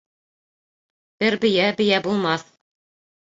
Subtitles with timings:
[1.23, 2.47] Бер бейә бейә булмаҫ